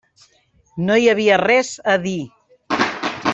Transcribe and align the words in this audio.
No 0.87 0.95
hi 1.01 1.05
havia 1.13 1.37
res 1.43 1.71
a 1.93 1.99
dir. 2.07 2.17